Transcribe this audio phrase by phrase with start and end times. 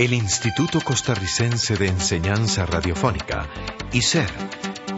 [0.00, 3.46] El Instituto Costarricense de Enseñanza Radiofónica,
[3.92, 4.30] ICER,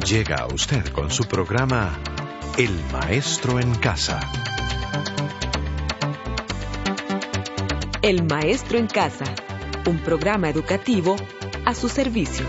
[0.06, 1.98] llega a usted con su programa
[2.56, 4.20] El Maestro en Casa.
[8.00, 9.24] El Maestro en Casa,
[9.86, 11.16] un programa educativo
[11.64, 12.46] a su servicio.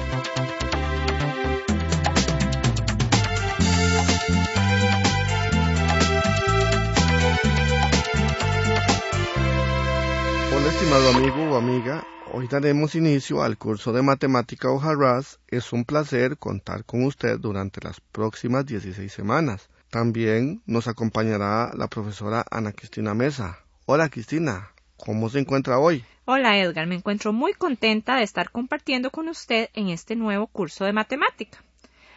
[10.56, 15.40] Hola estimado amigo o amiga, hoy daremos inicio al curso de matemática Hojarras.
[15.48, 19.70] Es un placer contar con usted durante las próximas 16 semanas.
[19.92, 23.60] También nos acompañará la profesora Ana Cristina Mesa.
[23.86, 26.04] Hola Cristina, ¿cómo se encuentra hoy?
[26.26, 30.86] Hola Edgar, me encuentro muy contenta de estar compartiendo con usted en este nuevo curso
[30.86, 31.64] de matemática.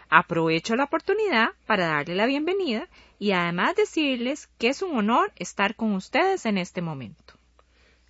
[0.09, 2.88] Aprovecho la oportunidad para darle la bienvenida
[3.19, 7.35] y además decirles que es un honor estar con ustedes en este momento.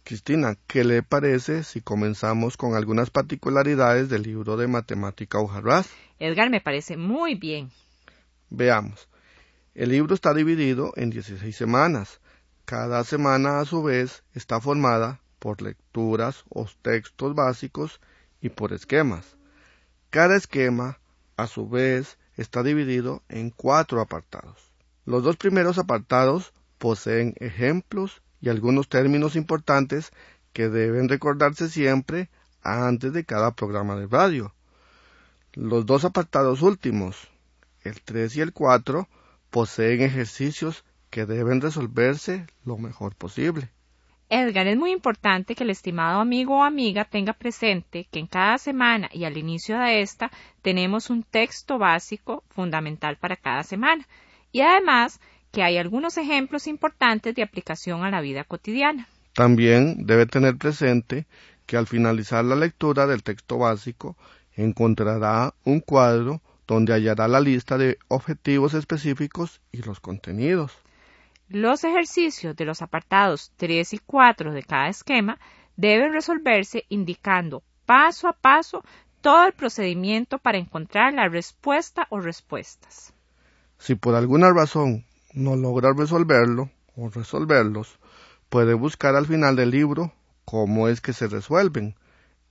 [0.07, 5.91] Cristina, ¿qué le parece si comenzamos con algunas particularidades del libro de matemática Hojarras?
[6.21, 7.73] Edgar, me parece muy bien.
[8.49, 9.09] Veamos.
[9.75, 12.21] El libro está dividido en 16 semanas.
[12.65, 18.01] Cada semana, a su vez, está formada por lecturas o textos básicos
[18.41, 19.37] y por esquemas.
[20.11, 21.01] Cada esquema,
[21.37, 24.73] a su vez, está dividido en cuatro apartados.
[25.05, 30.13] Los dos primeros apartados poseen ejemplos y algunos términos importantes
[30.53, 32.29] que deben recordarse siempre
[32.63, 34.55] antes de cada programa de radio.
[35.53, 37.29] Los dos apartados últimos,
[37.83, 39.09] el 3 y el 4,
[39.51, 43.71] poseen ejercicios que deben resolverse lo mejor posible.
[44.29, 48.59] Edgar, es muy importante que el estimado amigo o amiga tenga presente que en cada
[48.59, 54.07] semana y al inicio de esta tenemos un texto básico fundamental para cada semana
[54.51, 55.21] y además
[55.57, 59.09] que hay algunos ejemplos importantes de aplicación a la vida cotidiana.
[59.33, 61.25] También debe tener presente
[61.65, 64.19] que al finalizar la lectura del texto básico
[64.55, 70.73] encontrará un cuadro donde hallará la lista de objetivos específicos y los contenidos.
[71.49, 75.39] Los ejercicios de los apartados 3 y 4 de cada esquema
[75.75, 78.85] deben resolverse indicando paso a paso
[79.23, 83.15] todo el procedimiento para encontrar la respuesta o respuestas.
[83.79, 85.06] Si por alguna razón
[85.37, 88.01] no logra resolverlo o resolverlos,
[88.49, 90.13] puede buscar al final del libro
[90.45, 91.95] cómo es que se resuelven.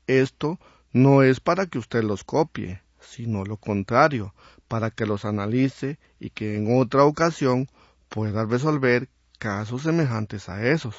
[0.07, 0.59] Esto
[0.94, 4.35] no es para que usted los copie, sino lo contrario,
[4.68, 7.68] para que los analice y que en otra ocasión
[8.07, 9.09] pueda resolver
[9.40, 10.96] casos semejantes a esos.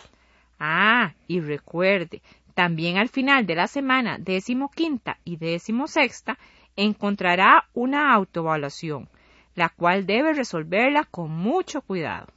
[0.59, 2.21] Ah, y recuerde,
[2.55, 6.37] también al final de la semana decimoquinta y decimosexta
[6.75, 9.09] encontrará una autoevaluación,
[9.57, 12.29] la cual debe resolverla con mucho cuidado.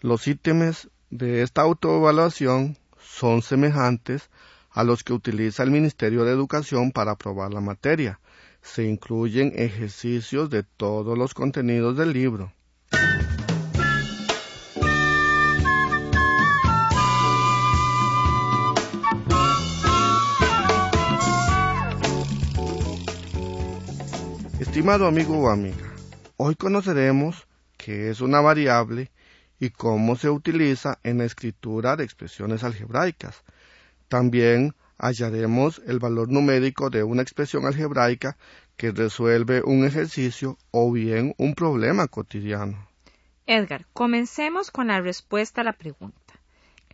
[0.00, 4.28] Los ítems de esta autoevaluación son semejantes
[4.70, 8.20] a los que utiliza el Ministerio de Educación para aprobar la materia.
[8.60, 12.52] Se incluyen ejercicios de todos los contenidos del libro.
[24.60, 25.87] Estimado amigo o amiga,
[26.38, 29.10] hoy conoceremos qué es una variable
[29.58, 33.42] y cómo se utiliza en la escritura de expresiones algebraicas.
[34.06, 38.36] También hallaremos el valor numérico de una expresión algebraica
[38.76, 42.88] que resuelve un ejercicio o bien un problema cotidiano.
[43.46, 46.34] Edgar, comencemos con la respuesta a la pregunta.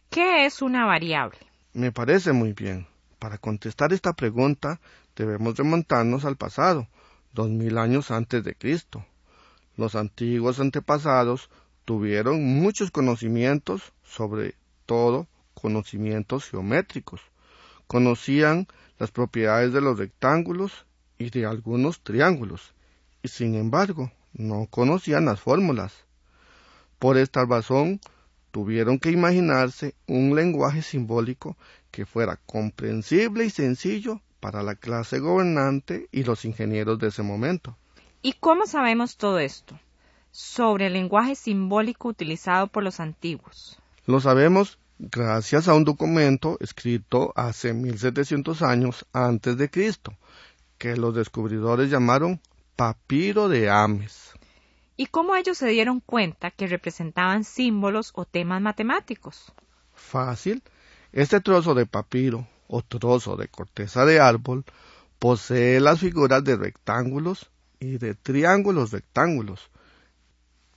[0.09, 1.41] ¿Qué es una variable?
[1.75, 2.87] Me parece muy bien.
[3.19, 4.81] Para contestar esta pregunta
[5.15, 6.89] debemos remontarnos al pasado,
[7.35, 9.05] dos mil años antes de Cristo.
[9.77, 11.51] Los antiguos antepasados
[11.85, 14.55] tuvieron muchos conocimientos, sobre
[14.87, 17.21] todo conocimientos geométricos.
[17.87, 18.69] Conocían
[18.99, 20.87] las propiedades de los rectángulos
[21.19, 22.75] y de algunos triángulos,
[23.23, 25.93] y sin embargo no conocían las fórmulas.
[26.99, 28.01] Por esta razón
[28.51, 31.57] tuvieron que imaginarse un lenguaje simbólico
[31.91, 37.77] que fuera comprensible y sencillo para la clase gobernante y los ingenieros de ese momento.
[38.27, 39.79] ¿Y cómo sabemos todo esto?
[40.31, 43.79] Sobre el lenguaje simbólico utilizado por los antiguos.
[44.07, 50.17] Lo sabemos gracias a un documento escrito hace 1700 años antes de Cristo,
[50.79, 52.41] que los descubridores llamaron
[52.77, 54.33] papiro de Ames.
[54.97, 59.53] ¿Y cómo ellos se dieron cuenta que representaban símbolos o temas matemáticos?
[59.93, 60.63] Fácil.
[61.13, 64.65] Este trozo de papiro o trozo de corteza de árbol
[65.19, 67.51] posee las figuras de rectángulos
[67.81, 69.71] y de triángulos rectángulos.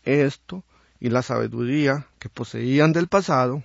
[0.03, 0.63] Esto
[0.99, 3.63] y la sabiduría que poseían del pasado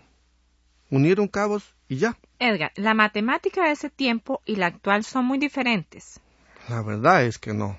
[0.91, 2.19] unieron cabos y ya.
[2.39, 6.21] Edgar, la matemática de ese tiempo y la actual son muy diferentes.
[6.69, 7.79] La verdad es que no.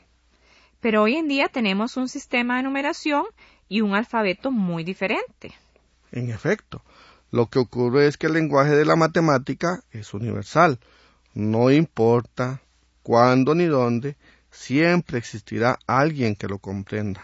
[0.80, 3.26] Pero hoy en día tenemos un sistema de numeración
[3.70, 5.54] y un alfabeto muy diferente.
[6.12, 6.84] En efecto,
[7.32, 10.80] lo que ocurre es que el lenguaje de la matemática es universal.
[11.34, 12.62] No importa
[13.02, 14.18] cuándo ni dónde,
[14.54, 17.24] siempre existirá alguien que lo comprenda.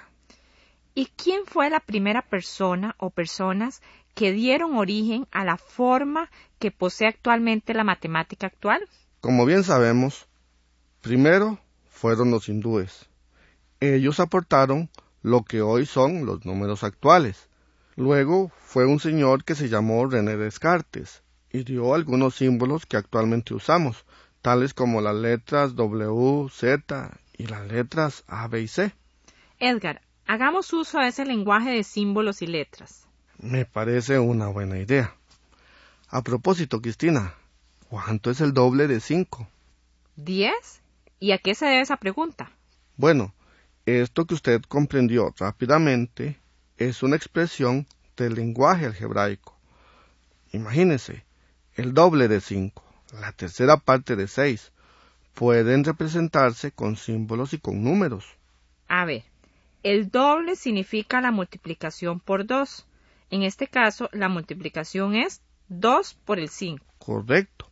[0.96, 3.82] ¿Y quién fue la primera persona o personas
[4.16, 8.82] que dieron origen a la forma que posee actualmente la matemática actual?
[9.22, 10.28] Como bien sabemos,
[11.02, 11.60] primero
[11.90, 13.08] fueron los hindúes.
[13.80, 14.90] Ellos aportaron
[15.22, 17.48] lo que hoy son los números actuales.
[17.96, 23.54] Luego fue un señor que se llamó René Descartes y dio algunos símbolos que actualmente
[23.54, 24.06] usamos,
[24.42, 28.94] tales como las letras W, Z y las letras A, B y C.
[29.60, 33.08] Edgar, hagamos uso de ese lenguaje de símbolos y letras.
[33.38, 35.16] Me parece una buena idea.
[36.10, 37.34] A propósito, Cristina,
[37.90, 39.48] ¿cuánto es el doble de 5?
[40.16, 40.82] ¿Diez?
[41.20, 42.52] ¿Y a qué se debe esa pregunta?
[42.98, 43.34] Bueno,
[43.86, 46.40] esto que usted comprendió rápidamente
[46.78, 47.88] es una expresión
[48.18, 49.58] del lenguaje algebraico.
[50.52, 51.26] Imagínese,
[51.76, 52.84] el doble de 5,
[53.14, 54.72] la tercera parte de 6,
[55.34, 58.26] pueden representarse con símbolos y con números.
[58.88, 59.24] A ver,
[59.84, 62.86] el doble significa la multiplicación por 2.
[63.32, 66.84] En este caso, la multiplicación es 2 por el 5.
[66.98, 67.70] Correcto.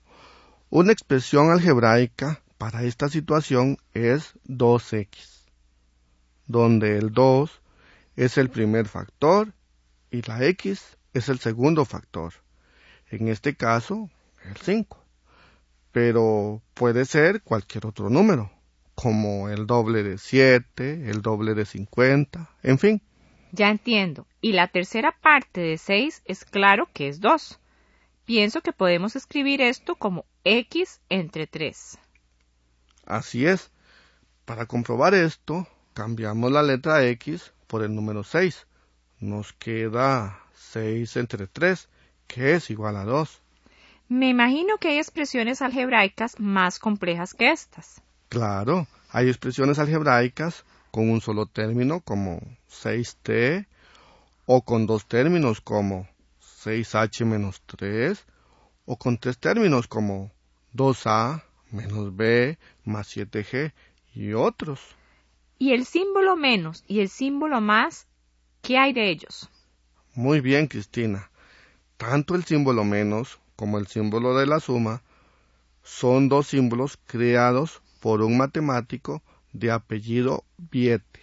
[0.69, 5.37] Una expresión algebraica para esta situación es 2x
[6.47, 7.61] donde el 2
[8.15, 9.53] es el primer factor
[10.09, 12.33] y la x es el segundo factor.
[13.09, 14.09] En este caso,
[14.43, 15.03] el 5.
[15.99, 18.51] Pero puede ser cualquier otro número,
[18.93, 23.01] como el doble de 7, el doble de 50, en fin.
[23.51, 24.27] Ya entiendo.
[24.39, 27.59] Y la tercera parte de 6 es claro que es 2.
[28.25, 31.97] Pienso que podemos escribir esto como x entre 3.
[33.07, 33.71] Así es.
[34.45, 35.67] Para comprobar esto,
[35.97, 38.67] Cambiamos la letra X por el número 6.
[39.19, 41.89] Nos queda 6 entre 3,
[42.27, 43.41] que es igual a 2.
[44.09, 48.01] Me imagino que hay expresiones algebraicas más complejas que estas.
[48.29, 52.39] Claro, hay expresiones algebraicas con un solo término como
[52.69, 53.65] 6t
[54.45, 56.07] o con dos términos como
[56.63, 58.25] 6h menos 3
[58.85, 60.31] o con tres términos como
[60.73, 63.73] 2a menos b más 7g
[64.15, 64.79] y otros.
[65.59, 68.07] ¿Y el símbolo menos y el símbolo más,
[68.61, 69.49] qué hay de ellos?
[70.15, 71.29] Muy bien, Cristina.
[71.97, 75.01] Tanto el símbolo menos como el símbolo de la suma
[75.83, 79.21] son dos símbolos creados por un matemático
[79.51, 81.21] de apellido Viete.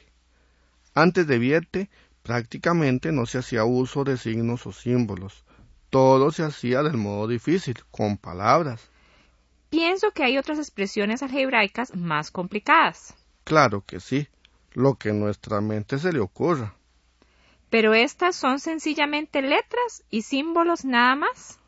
[0.95, 1.89] Antes de Viete
[2.23, 5.45] prácticamente no se hacía uso de signos o símbolos.
[5.91, 8.91] Todo se hacía del modo difícil, con palabras.
[9.71, 13.15] Pienso que hay otras expresiones algebraicas más complicadas.
[13.45, 14.27] Claro que sí,
[14.73, 16.75] lo que nuestra mente se le ocurra.
[17.71, 21.61] ¿Pero estas son sencillamente letras y símbolos nada más?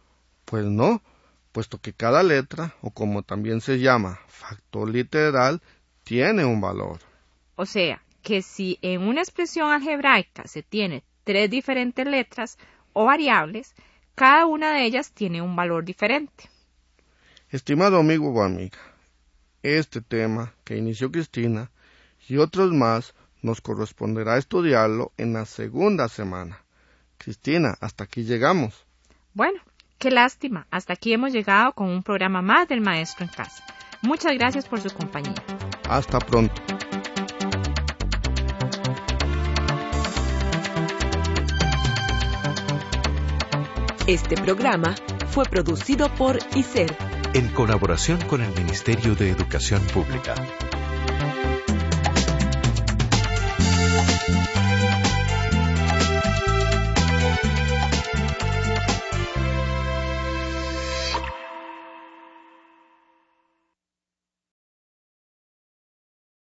[0.46, 1.02] Pues no,
[1.52, 5.60] puesto que cada letra, o como también se llama, factor literal,
[6.04, 7.00] tiene un valor.
[7.56, 12.58] O sea, que si en una expresión algebraica se tiene tres diferentes letras
[12.92, 13.74] o variables,
[14.14, 16.48] cada una de ellas tiene un valor diferente.
[17.50, 18.78] Estimado amigo o amiga,
[19.62, 21.70] este tema que inició Cristina
[22.28, 26.64] y otros más nos corresponderá estudiarlo en la segunda semana.
[27.18, 28.86] Cristina, hasta aquí llegamos.
[29.34, 29.60] Bueno,
[29.98, 30.66] qué lástima.
[30.70, 33.64] Hasta aquí hemos llegado con un programa más del Maestro en Casa.
[34.02, 35.34] Muchas gracias por su compañía.
[35.88, 36.54] Hasta pronto.
[44.06, 44.94] Este programa
[45.30, 46.96] fue producido por ICER
[47.34, 50.34] en colaboración con el Ministerio de Educación Pública.